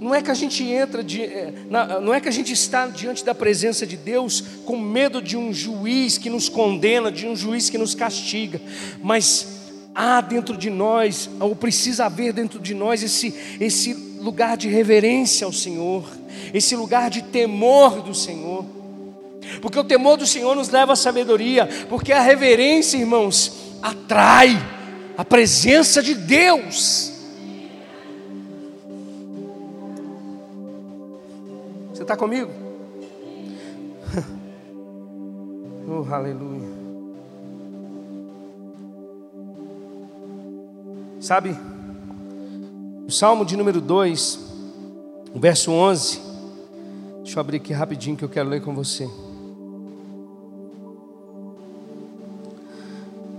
não 0.00 0.12
é 0.12 0.20
que 0.20 0.32
a 0.32 0.34
gente 0.34 0.64
entra, 0.64 1.04
de, 1.04 1.22
é, 1.22 1.54
não 2.02 2.12
é 2.12 2.20
que 2.20 2.28
a 2.28 2.32
gente 2.32 2.52
está 2.52 2.88
diante 2.88 3.24
da 3.24 3.32
presença 3.32 3.86
de 3.86 3.96
Deus 3.96 4.42
com 4.64 4.76
medo 4.76 5.22
de 5.22 5.36
um 5.36 5.54
juiz 5.54 6.18
que 6.18 6.28
nos 6.28 6.48
condena, 6.48 7.12
de 7.12 7.24
um 7.24 7.36
juiz 7.36 7.70
que 7.70 7.78
nos 7.78 7.94
castiga, 7.94 8.60
mas 9.00 9.46
há 9.94 10.20
dentro 10.20 10.56
de 10.56 10.70
nós, 10.70 11.30
ou 11.38 11.54
precisa 11.54 12.06
haver 12.06 12.32
dentro 12.32 12.58
de 12.58 12.74
nós 12.74 13.00
esse, 13.04 13.32
esse 13.60 13.94
lugar 14.18 14.56
de 14.56 14.68
reverência 14.68 15.44
ao 15.44 15.52
Senhor, 15.52 16.04
esse 16.52 16.74
lugar 16.74 17.10
de 17.10 17.22
temor 17.22 18.02
do 18.02 18.12
Senhor, 18.12 18.64
porque 19.62 19.78
o 19.78 19.84
temor 19.84 20.16
do 20.16 20.26
Senhor 20.26 20.56
nos 20.56 20.68
leva 20.68 20.94
à 20.94 20.96
sabedoria, 20.96 21.68
porque 21.88 22.12
a 22.12 22.20
reverência, 22.20 22.96
irmãos, 22.96 23.52
atrai 23.80 24.60
a 25.16 25.24
presença 25.24 26.02
de 26.02 26.14
Deus. 26.14 27.13
Você 32.04 32.12
está 32.12 32.16
comigo? 32.18 32.50
Oh, 35.86 36.02
aleluia. 36.14 36.66
Sabe, 41.20 41.54
o 43.06 43.10
Salmo 43.10 43.44
de 43.44 43.54
número 43.54 43.82
2, 43.82 44.38
o 45.34 45.38
verso 45.38 45.70
11. 45.70 46.20
Deixa 47.22 47.38
eu 47.38 47.40
abrir 47.42 47.58
aqui 47.58 47.74
rapidinho 47.74 48.16
que 48.16 48.24
eu 48.24 48.30
quero 48.30 48.48
ler 48.48 48.62
com 48.62 48.74
você. 48.74 49.04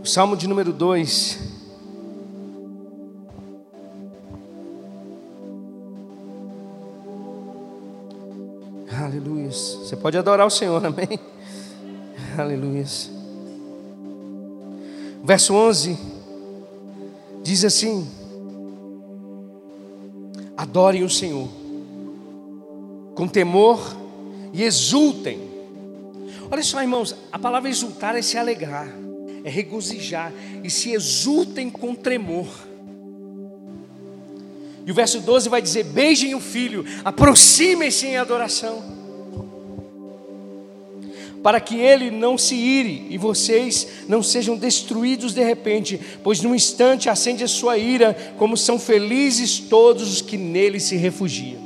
O 0.03 0.05
Salmo 0.05 0.37
de 0.37 0.47
número 0.47 0.71
2. 0.71 1.54
Pode 10.05 10.19
adorar 10.19 10.45
o 10.45 10.51
Senhor, 10.51 10.85
amém? 10.85 11.19
Aleluia. 12.37 12.85
Verso 15.23 15.55
11 15.55 15.97
diz 17.41 17.65
assim: 17.65 18.07
Adorem 20.55 21.03
o 21.03 21.09
Senhor 21.09 21.49
com 23.15 23.27
temor 23.27 23.97
e 24.53 24.61
exultem. 24.61 25.39
Olha 26.51 26.61
só, 26.61 26.83
irmãos, 26.83 27.15
a 27.31 27.39
palavra 27.39 27.67
exultar 27.67 28.15
é 28.15 28.21
se 28.21 28.37
alegrar, 28.37 28.87
é 29.43 29.49
regozijar 29.49 30.31
e 30.63 30.69
se 30.69 30.91
exultem 30.91 31.67
com 31.67 31.95
tremor. 31.95 32.45
E 34.85 34.91
o 34.91 34.93
verso 34.93 35.19
12 35.19 35.49
vai 35.49 35.63
dizer: 35.63 35.83
Beijem 35.83 36.35
o 36.35 36.39
filho, 36.39 36.85
aproximem-se 37.03 38.05
em 38.05 38.17
adoração 38.17 38.94
para 41.45 41.61
que 41.61 41.75
ele 41.75 42.09
não 42.09 42.39
se 42.39 42.55
ire 42.55 43.05
e 43.07 43.19
vocês 43.19 43.87
não 44.07 44.23
sejam 44.23 44.57
destruídos 44.57 45.31
de 45.31 45.43
repente, 45.43 46.01
pois 46.23 46.41
num 46.41 46.55
instante 46.55 47.07
acende 47.07 47.43
a 47.43 47.47
sua 47.47 47.77
ira, 47.77 48.17
como 48.39 48.57
são 48.57 48.79
felizes 48.79 49.59
todos 49.59 50.11
os 50.11 50.21
que 50.23 50.37
nele 50.37 50.79
se 50.79 50.95
refugiam. 50.95 51.61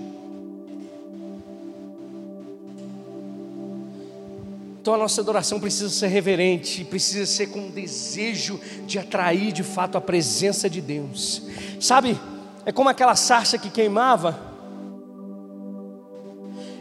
Então 4.81 4.93
a 4.95 4.97
nossa 4.97 5.21
adoração 5.21 5.61
precisa 5.61 5.89
ser 5.89 6.07
reverente, 6.07 6.83
precisa 6.83 7.25
ser 7.25 7.47
com 7.47 7.59
um 7.59 7.71
desejo 7.71 8.59
de 8.85 8.99
atrair 8.99 9.53
de 9.53 9.63
fato 9.63 9.97
a 9.97 10.01
presença 10.01 10.69
de 10.69 10.81
Deus. 10.81 11.43
Sabe, 11.79 12.19
é 12.65 12.73
como 12.73 12.89
aquela 12.89 13.15
sarça 13.15 13.57
que 13.57 13.69
queimava. 13.69 14.37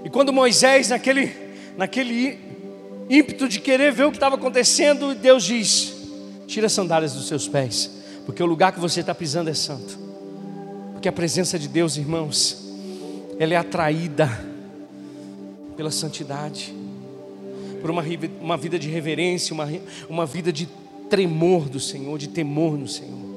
E 0.05 0.11
quando 0.11 0.33
Moisés, 0.33 0.89
naquele, 0.89 1.33
naquele 1.77 2.48
ímpeto 3.09 3.49
de 3.49 3.61
querer 3.61 3.93
ver 3.93 4.05
o 4.05 4.11
que 4.11 4.17
estava 4.17 4.37
acontecendo, 4.37 5.13
e 5.13 5.15
Deus 5.15 5.45
diz: 5.45 5.95
tira 6.47 6.67
as 6.67 6.73
sandálias 6.73 7.13
dos 7.13 7.29
seus 7.29 7.49
pés, 7.49 7.91
porque 8.27 8.43
o 8.43 8.47
lugar 8.47 8.73
que 8.73 8.81
você 8.81 9.01
está 9.01 9.15
pisando 9.15 9.51
é 9.51 9.55
santo. 9.55 9.99
Porque 10.93 11.09
a 11.09 11.13
presença 11.13 11.59
de 11.59 11.69
Deus, 11.69 11.97
irmãos, 11.97 12.67
ela 13.39 13.55
é 13.55 13.57
atraída 13.57 14.29
pela 15.77 15.93
santidade, 15.93 16.75
por 17.81 17.91
uma, 17.91 18.03
uma 18.41 18.57
vida 18.57 18.79
de 18.79 18.89
reverência, 18.89 19.55
uma, 19.55 19.69
uma 20.09 20.27
vida 20.27 20.53
de 20.53 20.69
tremor 21.09 21.69
do 21.69 21.79
Senhor, 21.79 22.19
de 22.19 22.29
temor 22.29 22.77
no 22.77 22.89
Senhor. 22.89 23.28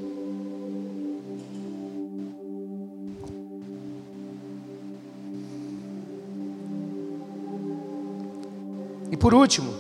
Por 9.21 9.35
último, 9.35 9.71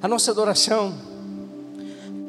a 0.00 0.06
nossa 0.06 0.30
adoração, 0.30 0.94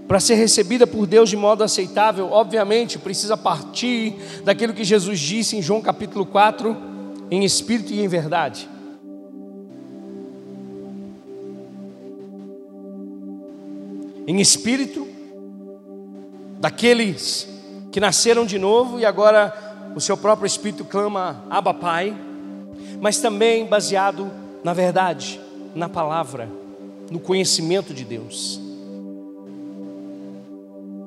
para 0.07 0.19
ser 0.19 0.33
recebida 0.33 0.87
por 0.87 1.05
Deus 1.05 1.29
de 1.29 1.37
modo 1.37 1.63
aceitável, 1.63 2.31
obviamente 2.31 2.97
precisa 2.97 3.37
partir 3.37 4.15
daquilo 4.43 4.73
que 4.73 4.83
Jesus 4.83 5.19
disse 5.19 5.55
em 5.55 5.61
João 5.61 5.83
capítulo 5.83 6.25
4, 6.25 6.75
em 7.29 7.45
espírito 7.45 7.93
e 7.93 8.01
em 8.01 8.07
verdade. 8.07 8.67
Em 14.25 14.41
espírito, 14.41 15.07
daqueles 16.59 17.47
que 17.91 17.99
nasceram 17.99 18.47
de 18.47 18.57
novo 18.57 18.99
e 18.99 19.05
agora 19.05 19.93
o 19.95 20.01
seu 20.01 20.17
próprio 20.17 20.47
espírito 20.47 20.83
clama 20.83 21.45
Abba 21.51 21.73
Pai, 21.73 22.17
mas 22.99 23.19
também 23.19 23.67
baseado 23.67 24.44
na 24.65 24.73
verdade, 24.73 25.39
na 25.75 25.87
palavra, 25.87 26.49
no 27.11 27.19
conhecimento 27.19 27.93
de 27.93 28.03
Deus, 28.03 28.59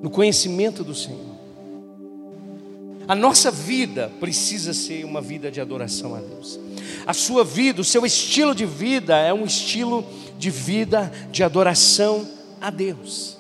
no 0.01 0.09
conhecimento 0.09 0.85
do 0.85 0.95
Senhor. 0.95 1.37
A 3.09 3.17
nossa 3.17 3.51
vida 3.51 4.13
precisa 4.21 4.73
ser 4.73 5.05
uma 5.05 5.21
vida 5.21 5.51
de 5.51 5.61
adoração 5.61 6.15
a 6.15 6.21
Deus. 6.21 6.61
A 7.05 7.13
sua 7.13 7.43
vida, 7.43 7.81
o 7.81 7.85
seu 7.85 8.07
estilo 8.07 8.55
de 8.55 8.65
vida 8.65 9.19
é 9.19 9.35
um 9.35 9.45
estilo 9.45 10.07
de 10.39 10.51
vida 10.51 11.13
de 11.33 11.43
adoração 11.43 12.29
a 12.61 12.71
Deus. 12.71 13.37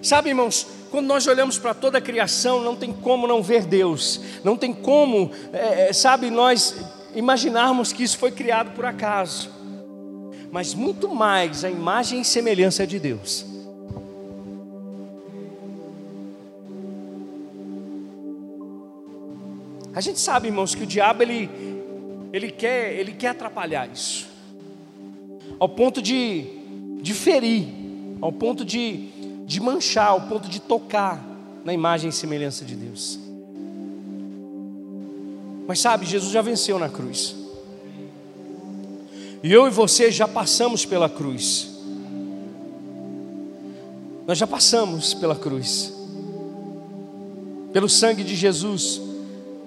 Sabe, 0.00 0.28
irmãos, 0.28 0.68
quando 0.92 1.06
nós 1.06 1.26
olhamos 1.26 1.58
para 1.58 1.72
toda 1.72 1.96
a 1.96 2.00
criação, 2.02 2.62
não 2.62 2.76
tem 2.76 2.92
como 2.92 3.26
não 3.26 3.42
ver 3.42 3.64
Deus, 3.64 4.20
não 4.44 4.58
tem 4.58 4.74
como, 4.74 5.30
é, 5.50 5.88
é, 5.88 5.92
sabe, 5.94 6.28
nós 6.28 6.76
imaginarmos 7.14 7.94
que 7.94 8.02
isso 8.02 8.18
foi 8.18 8.30
criado 8.30 8.72
por 8.74 8.84
acaso, 8.84 9.50
mas 10.50 10.74
muito 10.74 11.08
mais 11.08 11.64
a 11.64 11.70
imagem 11.70 12.20
e 12.20 12.24
semelhança 12.26 12.86
de 12.86 12.98
Deus. 13.00 13.46
A 19.94 20.00
gente 20.02 20.20
sabe, 20.20 20.48
irmãos, 20.48 20.74
que 20.74 20.82
o 20.82 20.86
diabo 20.86 21.22
ele, 21.22 21.48
ele, 22.34 22.50
quer, 22.50 22.92
ele 22.92 23.12
quer 23.12 23.28
atrapalhar 23.28 23.88
isso, 23.90 24.26
ao 25.58 25.70
ponto 25.70 26.02
de, 26.02 26.44
de 27.00 27.14
ferir, 27.14 27.66
ao 28.20 28.30
ponto 28.30 28.62
de 28.62 29.11
de 29.52 29.60
manchar, 29.60 30.08
ao 30.08 30.22
ponto 30.22 30.48
de 30.48 30.60
tocar 30.60 31.22
na 31.62 31.74
imagem 31.74 32.08
e 32.08 32.12
semelhança 32.12 32.64
de 32.64 32.74
Deus. 32.74 33.18
Mas 35.66 35.78
sabe, 35.78 36.06
Jesus 36.06 36.32
já 36.32 36.40
venceu 36.40 36.78
na 36.78 36.88
cruz. 36.88 37.36
E 39.42 39.52
eu 39.52 39.66
e 39.66 39.70
você 39.70 40.10
já 40.10 40.26
passamos 40.26 40.86
pela 40.86 41.08
cruz. 41.08 41.68
Nós 44.26 44.38
já 44.38 44.46
passamos 44.46 45.12
pela 45.12 45.36
cruz. 45.36 45.92
Pelo 47.72 47.88
sangue 47.88 48.24
de 48.24 48.34
Jesus. 48.34 49.00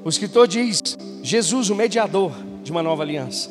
O 0.04 0.10
escritor 0.10 0.48
diz: 0.48 0.82
Jesus, 1.22 1.70
o 1.70 1.76
mediador 1.76 2.32
de 2.64 2.72
uma 2.72 2.82
nova 2.82 3.04
aliança. 3.04 3.50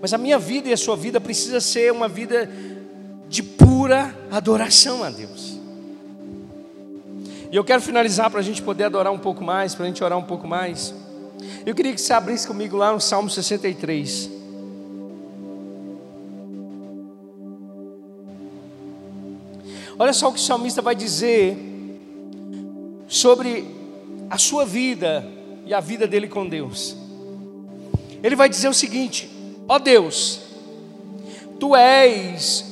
Mas 0.00 0.14
a 0.14 0.18
minha 0.18 0.38
vida 0.38 0.68
e 0.68 0.72
a 0.72 0.76
sua 0.76 0.96
vida 0.96 1.20
precisa 1.20 1.60
ser 1.60 1.90
uma 1.90 2.06
vida 2.06 2.48
de 3.28 3.42
pura 3.42 4.14
adoração 4.30 5.02
a 5.04 5.10
Deus. 5.10 5.58
E 7.50 7.56
eu 7.56 7.64
quero 7.64 7.80
finalizar 7.80 8.30
para 8.30 8.40
a 8.40 8.42
gente 8.42 8.60
poder 8.62 8.84
adorar 8.84 9.12
um 9.12 9.18
pouco 9.18 9.42
mais, 9.42 9.74
para 9.74 9.84
a 9.84 9.88
gente 9.88 10.02
orar 10.02 10.18
um 10.18 10.22
pouco 10.22 10.46
mais. 10.46 10.94
Eu 11.64 11.74
queria 11.74 11.94
que 11.94 12.00
você 12.00 12.12
abrisse 12.12 12.46
comigo 12.46 12.76
lá 12.76 12.92
no 12.92 13.00
Salmo 13.00 13.30
63. 13.30 14.30
Olha 19.98 20.12
só 20.12 20.28
o 20.28 20.32
que 20.32 20.38
o 20.38 20.42
salmista 20.42 20.80
vai 20.80 20.94
dizer 20.94 21.56
sobre 23.08 23.74
a 24.30 24.38
sua 24.38 24.64
vida 24.64 25.26
e 25.66 25.74
a 25.74 25.80
vida 25.80 26.06
dele 26.06 26.28
com 26.28 26.46
Deus. 26.46 26.96
Ele 28.22 28.36
vai 28.36 28.48
dizer 28.48 28.68
o 28.68 28.74
seguinte: 28.74 29.28
Ó 29.66 29.76
oh 29.76 29.78
Deus, 29.78 30.40
tu 31.58 31.74
és 31.74 32.67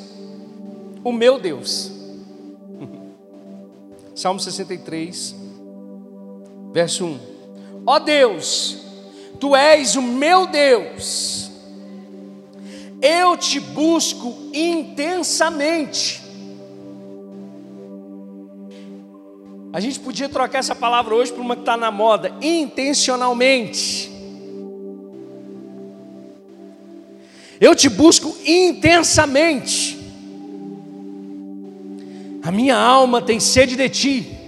o 1.06 1.12
meu 1.12 1.38
Deus. 1.38 1.92
Salmo 4.12 4.40
63, 4.40 5.36
verso 6.72 7.04
1. 7.04 7.20
Ó 7.86 8.00
Deus, 8.00 8.78
tu 9.38 9.54
és 9.54 9.94
o 9.94 10.02
meu 10.02 10.48
Deus, 10.48 11.48
eu 13.00 13.36
te 13.36 13.60
busco 13.60 14.36
intensamente. 14.52 16.24
A 19.72 19.78
gente 19.78 20.00
podia 20.00 20.28
trocar 20.28 20.58
essa 20.58 20.74
palavra 20.74 21.14
hoje 21.14 21.32
por 21.32 21.40
uma 21.40 21.54
que 21.54 21.62
está 21.62 21.76
na 21.76 21.92
moda, 21.92 22.34
intencionalmente. 22.42 24.10
Eu 27.60 27.76
te 27.76 27.88
busco 27.88 28.36
intensamente. 28.44 29.95
A 32.46 32.52
minha 32.52 32.76
alma 32.76 33.20
tem 33.20 33.40
sede 33.40 33.74
de 33.74 33.88
ti. 33.88 34.38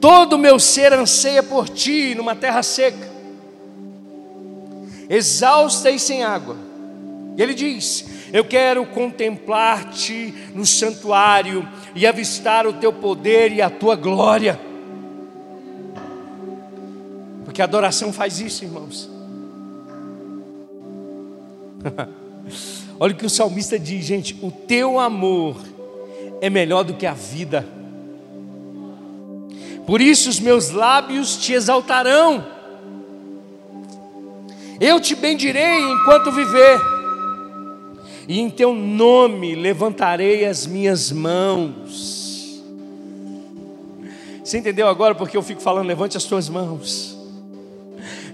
Todo 0.00 0.32
o 0.32 0.38
meu 0.38 0.58
ser 0.58 0.92
anseia 0.92 1.40
por 1.40 1.68
ti 1.68 2.16
numa 2.16 2.34
terra 2.34 2.64
seca, 2.64 3.08
exausta 5.08 5.88
e 5.88 6.00
sem 6.00 6.24
água. 6.24 6.56
E 7.36 7.42
ele 7.42 7.54
diz: 7.54 8.06
Eu 8.32 8.44
quero 8.44 8.84
contemplar-te 8.86 10.34
no 10.52 10.66
santuário 10.66 11.64
e 11.94 12.04
avistar 12.04 12.66
o 12.66 12.72
teu 12.72 12.92
poder 12.92 13.52
e 13.52 13.62
a 13.62 13.70
tua 13.70 13.94
glória. 13.94 14.58
Porque 17.44 17.62
a 17.62 17.66
adoração 17.66 18.12
faz 18.12 18.40
isso, 18.40 18.64
irmãos. 18.64 19.08
Olha 22.98 23.12
o 23.12 23.16
que 23.16 23.26
o 23.26 23.30
salmista 23.30 23.78
diz, 23.78 24.04
gente: 24.04 24.36
o 24.42 24.50
teu 24.50 24.98
amor 24.98 25.56
é 26.40 26.48
melhor 26.48 26.84
do 26.84 26.94
que 26.94 27.06
a 27.06 27.12
vida. 27.14 27.66
Por 29.86 30.00
isso 30.00 30.28
os 30.28 30.40
meus 30.40 30.70
lábios 30.70 31.36
te 31.36 31.52
exaltarão. 31.52 32.44
Eu 34.80 35.00
te 35.00 35.14
bendirei 35.14 35.78
enquanto 35.78 36.30
viver, 36.32 36.78
e 38.28 38.40
em 38.40 38.50
teu 38.50 38.74
nome 38.74 39.54
levantarei 39.54 40.44
as 40.44 40.66
minhas 40.66 41.10
mãos. 41.10 42.62
Você 44.44 44.58
entendeu 44.58 44.86
agora 44.86 45.14
porque 45.14 45.36
eu 45.36 45.42
fico 45.42 45.60
falando? 45.60 45.86
Levante 45.86 46.16
as 46.16 46.24
tuas 46.24 46.48
mãos. 46.48 47.16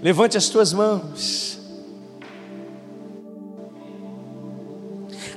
Levante 0.01 0.37
as 0.37 0.49
tuas 0.49 0.73
mãos. 0.73 1.52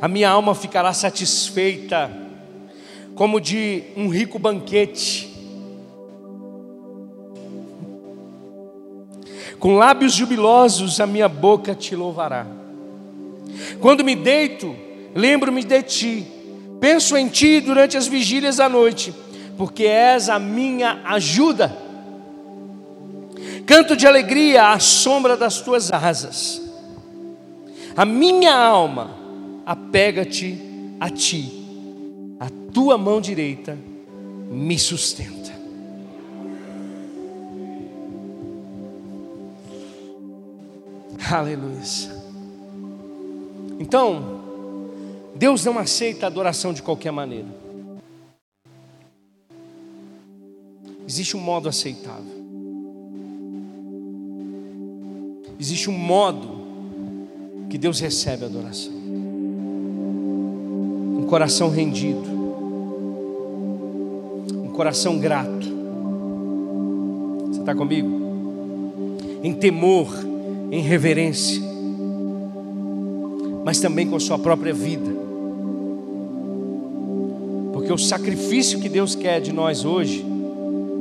A 0.01 0.09
minha 0.09 0.29
alma 0.29 0.55
ficará 0.55 0.93
satisfeita, 0.93 2.11
como 3.15 3.41
de 3.41 3.85
um 3.97 4.09
rico 4.09 4.39
banquete. 4.39 5.35
Com 9.59 9.77
lábios 9.77 10.13
jubilosos 10.13 11.01
a 11.01 11.07
minha 11.07 11.29
boca 11.29 11.75
te 11.75 11.97
louvará. 11.97 12.47
Quando 13.81 14.05
me 14.05 14.15
deito, 14.15 14.77
lembro-me 15.15 15.65
de 15.65 15.83
ti, 15.83 16.27
penso 16.79 17.17
em 17.17 17.29
ti 17.29 17.61
durante 17.61 17.97
as 17.97 18.07
vigílias 18.07 18.59
da 18.59 18.69
noite, 18.69 19.15
porque 19.57 19.85
és 19.85 20.29
a 20.29 20.39
minha 20.39 21.01
ajuda. 21.07 21.75
Canto 23.65 23.97
de 23.97 24.07
alegria 24.07 24.73
à 24.73 24.79
sombra 24.79 25.37
das 25.37 25.63
tuas 25.63 25.91
asas. 25.91 26.63
A 27.97 28.05
minha 28.05 28.55
alma 28.55 29.26
apega-te 29.67 30.57
a 31.01 31.11
ti, 31.11 31.67
a 32.39 32.49
tua 32.73 32.97
mão 32.97 33.21
direita 33.21 33.77
me 34.49 34.79
sustenta. 34.79 35.53
Aleluia. 41.29 41.83
Então, 43.81 44.41
Deus 45.35 45.65
não 45.65 45.77
aceita 45.77 46.29
adoração 46.29 46.73
de 46.73 46.81
qualquer 46.81 47.11
maneira. 47.11 47.49
Existe 51.09 51.37
um 51.37 51.41
modo 51.41 51.69
aceitável. 51.69 52.37
Existe 55.59 55.91
um 55.91 55.99
modo 55.99 56.65
que 57.69 57.77
Deus 57.77 57.99
recebe 57.99 58.45
a 58.45 58.47
adoração 58.47 58.96
um 61.27 61.29
coração 61.29 61.69
rendido, 61.69 62.23
um 64.63 64.69
coração 64.73 65.19
grato. 65.19 65.67
Você 67.49 67.59
está 67.59 67.75
comigo? 67.75 68.09
Em 69.43 69.53
temor, 69.53 70.07
em 70.71 70.81
reverência, 70.83 71.61
mas 73.65 73.81
também 73.81 74.07
com 74.07 74.15
a 74.15 74.21
sua 74.21 74.39
própria 74.39 74.73
vida. 74.73 75.11
Porque 77.73 77.93
o 77.93 77.99
sacrifício 77.99 78.79
que 78.79 78.89
Deus 78.89 79.17
quer 79.17 79.41
de 79.41 79.53
nós 79.53 79.85
hoje 79.85 80.25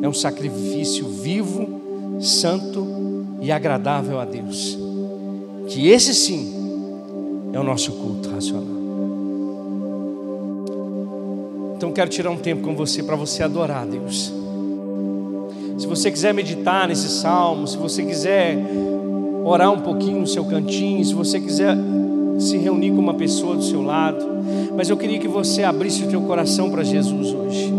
é 0.02 0.10
um 0.10 0.14
sacrifício 0.14 1.08
vivo, 1.08 2.20
santo 2.20 2.88
e 3.42 3.52
agradável 3.52 4.20
a 4.20 4.26
Deus. 4.26 4.76
Que 5.68 5.88
esse 5.88 6.16
sim 6.16 6.52
é 7.54 7.60
o 7.60 7.64
nosso 7.64 7.92
culto 7.92 8.28
racional. 8.32 8.75
Então 11.76 11.92
quero 11.92 12.10
tirar 12.10 12.32
um 12.32 12.38
tempo 12.38 12.62
com 12.62 12.74
você 12.74 13.04
para 13.04 13.16
você 13.16 13.44
adorar 13.44 13.84
a 13.84 13.86
Deus. 13.86 14.34
Se 15.78 15.86
você 15.86 16.10
quiser 16.10 16.34
meditar 16.34 16.88
nesse 16.88 17.10
salmo, 17.10 17.68
se 17.68 17.76
você 17.76 18.04
quiser 18.04 18.58
orar 19.44 19.72
um 19.72 19.82
pouquinho 19.82 20.22
no 20.22 20.28
seu 20.28 20.46
cantinho, 20.46 21.04
se 21.04 21.14
você 21.14 21.40
quiser 21.40 21.76
se 22.40 22.58
reunir 22.58 22.92
com 22.92 23.00
uma 23.00 23.14
pessoa 23.14 23.58
do 23.58 23.64
seu 23.64 23.82
lado, 23.82 24.26
mas 24.76 24.90
eu 24.90 24.96
queria 24.96 25.20
que 25.20 25.28
você 25.28 25.64
abrisse 25.64 26.04
o 26.04 26.08
teu 26.08 26.22
coração 26.22 26.70
para 26.70 26.82
Jesus 26.82 27.34
hoje. 27.34 27.74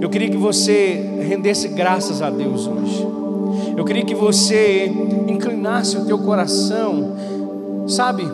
Eu 0.00 0.10
queria 0.10 0.28
que 0.28 0.36
você 0.36 1.20
rendesse 1.20 1.68
graças 1.68 2.20
a 2.20 2.30
Deus 2.30 2.66
hoje. 2.66 3.06
Eu 3.76 3.84
queria 3.84 4.04
que 4.04 4.14
você 4.14 4.92
inclinasse 5.28 5.96
o 5.96 6.04
teu 6.04 6.18
coração, 6.18 7.12
sabe? 7.86 8.24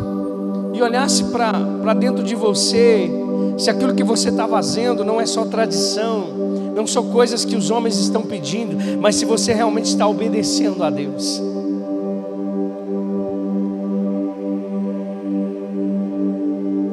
E 0.72 0.82
olhasse 0.82 1.24
para 1.24 1.94
dentro 1.94 2.24
de 2.24 2.34
você 2.34 3.10
se 3.58 3.70
aquilo 3.70 3.94
que 3.94 4.02
você 4.02 4.30
está 4.30 4.48
fazendo 4.48 5.04
não 5.04 5.20
é 5.20 5.26
só 5.26 5.44
tradição, 5.44 6.28
não 6.74 6.86
são 6.86 7.10
coisas 7.10 7.44
que 7.44 7.56
os 7.56 7.70
homens 7.70 7.98
estão 7.98 8.22
pedindo, 8.22 8.76
mas 9.00 9.16
se 9.16 9.24
você 9.24 9.52
realmente 9.52 9.86
está 9.86 10.06
obedecendo 10.06 10.82
a 10.82 10.90
Deus. 10.90 11.42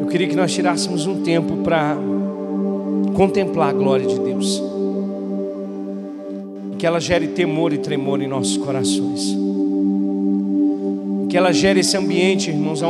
Eu 0.01 0.07
queria 0.07 0.27
que 0.27 0.36
nós 0.36 0.53
tirássemos 0.53 1.05
um 1.05 1.21
tempo 1.21 1.57
para 1.57 1.97
contemplar 3.13 3.69
a 3.69 3.73
glória 3.73 4.05
de 4.05 4.19
Deus, 4.19 4.62
que 6.77 6.86
ela 6.86 6.99
gere 6.99 7.29
temor 7.29 7.73
e 7.73 7.77
tremor 7.77 8.21
em 8.21 8.27
nossos 8.27 8.57
corações, 8.57 9.36
que 11.29 11.36
ela 11.36 11.51
gere 11.51 11.79
esse 11.79 11.97
ambiente, 11.97 12.49
irmãos, 12.49 12.83